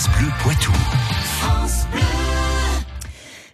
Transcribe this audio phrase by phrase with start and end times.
[0.00, 0.72] France Bleu Poitou.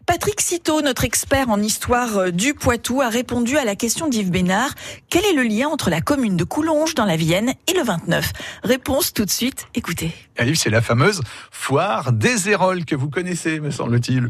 [0.07, 4.31] Patrick Citeau, notre expert en histoire euh, du Poitou, a répondu à la question d'Yves
[4.31, 4.71] Bénard.
[5.11, 8.33] Quel est le lien entre la commune de Coulonges dans la Vienne et le 29
[8.63, 10.13] Réponse tout de suite, écoutez.
[10.41, 11.21] Yves, c'est la fameuse
[11.51, 14.29] foire des Héroles que vous connaissez, me semble-t-il.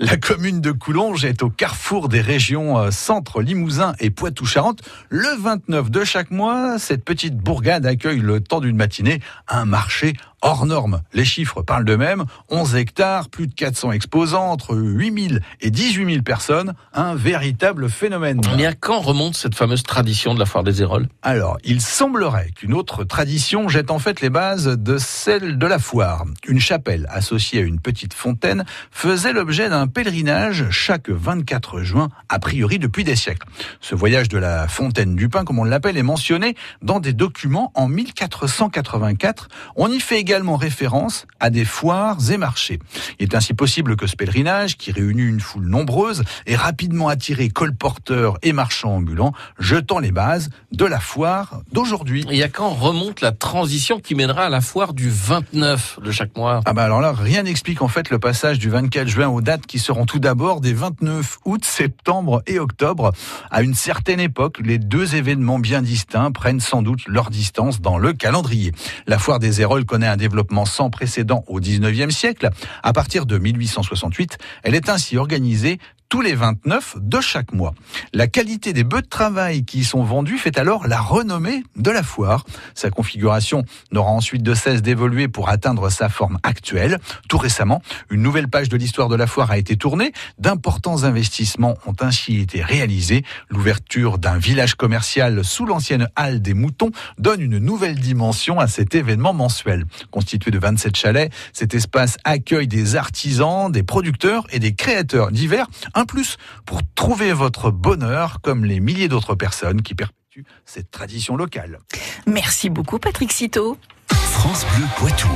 [0.00, 4.80] La commune de Coulonges est au carrefour des régions euh, Centre, Limousin et Poitou-Charentes.
[5.10, 10.14] Le 29 de chaque mois, cette petite bourgade accueille le temps d'une matinée un marché
[10.42, 11.00] hors norme.
[11.14, 12.24] Les chiffres parlent d'eux-mêmes.
[12.50, 16.74] 11 hectares, plus de 400 exposants, entre 8000 et 18 000 personnes.
[16.92, 18.40] Un véritable phénomène.
[18.56, 22.50] Mais à quand remonte cette fameuse tradition de la foire des Héroles Alors, il semblerait
[22.54, 26.24] qu'une autre tradition jette en fait les bases de celle de la foire.
[26.46, 32.38] Une chapelle associée à une petite fontaine faisait l'objet d'un pèlerinage chaque 24 juin, a
[32.40, 33.46] priori depuis des siècles.
[33.80, 37.70] Ce voyage de la fontaine du pain, comme on l'appelle, est mentionné dans des documents
[37.74, 39.48] en 1484.
[39.76, 42.78] On y fait également référence à des foires et marchés.
[43.18, 47.48] Il est ainsi possible que ce pèlerinage, qui réunit une foule nombreuse, ait rapidement attiré
[47.50, 52.24] colporteurs et marchands ambulants, jetant les bases de la foire d'aujourd'hui.
[52.30, 56.36] Et à quand remonte la transition qui mènera à la foire du 29 de chaque
[56.36, 59.40] mois Ah bah alors là, rien n'explique en fait le passage du 24 juin aux
[59.40, 63.12] dates qui seront tout d'abord des 29 août, septembre et octobre.
[63.50, 67.98] À une certaine époque, les deux événements bien distincts prennent sans doute leur distance dans
[67.98, 68.72] le calendrier.
[69.06, 72.48] La foire des Héroles connaît un développement sans précédent au 19e siècle.
[72.84, 75.78] À partir de 1868, elle est ainsi organisée
[76.12, 77.72] tous les 29 de chaque mois.
[78.12, 81.90] La qualité des bœufs de travail qui y sont vendus fait alors la renommée de
[81.90, 82.44] la foire.
[82.74, 86.98] Sa configuration n'aura ensuite de cesse d'évoluer pour atteindre sa forme actuelle.
[87.30, 90.12] Tout récemment, une nouvelle page de l'histoire de la foire a été tournée.
[90.38, 93.24] D'importants investissements ont ainsi été réalisés.
[93.48, 98.94] L'ouverture d'un village commercial sous l'ancienne halle des moutons donne une nouvelle dimension à cet
[98.94, 99.86] événement mensuel.
[100.10, 105.68] Constitué de 27 chalets, cet espace accueille des artisans, des producteurs et des créateurs divers
[106.02, 106.36] un plus
[106.66, 111.78] pour trouver votre bonheur comme les milliers d'autres personnes qui perpétuent cette tradition locale.
[112.26, 113.78] Merci beaucoup Patrick Citeau.
[114.08, 115.28] France Bleu Poitou.